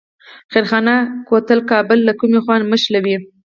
خیرخانه 0.51 0.95
کوتل 1.27 1.59
کابل 1.71 1.99
له 2.07 2.13
کومې 2.19 2.39
خوا 2.43 2.55
نښلوي؟ 2.59 3.17